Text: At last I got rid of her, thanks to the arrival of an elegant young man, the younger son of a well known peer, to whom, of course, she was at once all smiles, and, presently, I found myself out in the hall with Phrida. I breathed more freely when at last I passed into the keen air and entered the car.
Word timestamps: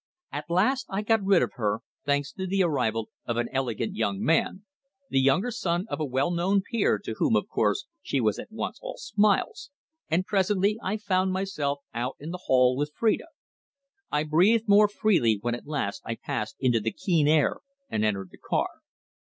At 0.31 0.49
last 0.49 0.87
I 0.89 1.03
got 1.03 1.23
rid 1.23 1.43
of 1.43 1.51
her, 1.57 1.81
thanks 2.07 2.33
to 2.33 2.47
the 2.47 2.63
arrival 2.63 3.09
of 3.27 3.37
an 3.37 3.49
elegant 3.53 3.93
young 3.95 4.19
man, 4.19 4.63
the 5.11 5.19
younger 5.19 5.51
son 5.51 5.85
of 5.89 5.99
a 5.99 6.05
well 6.05 6.31
known 6.31 6.63
peer, 6.63 6.97
to 6.97 7.13
whom, 7.19 7.35
of 7.35 7.47
course, 7.47 7.85
she 8.01 8.19
was 8.19 8.39
at 8.39 8.51
once 8.51 8.79
all 8.81 8.97
smiles, 8.97 9.69
and, 10.09 10.25
presently, 10.25 10.79
I 10.81 10.97
found 10.97 11.33
myself 11.33 11.81
out 11.93 12.15
in 12.19 12.31
the 12.31 12.41
hall 12.47 12.75
with 12.75 12.93
Phrida. 12.95 13.27
I 14.11 14.23
breathed 14.23 14.67
more 14.67 14.87
freely 14.87 15.37
when 15.39 15.53
at 15.53 15.67
last 15.67 16.01
I 16.03 16.15
passed 16.15 16.55
into 16.59 16.79
the 16.79 16.91
keen 16.91 17.27
air 17.27 17.57
and 17.87 18.03
entered 18.03 18.31
the 18.31 18.39
car. 18.39 18.69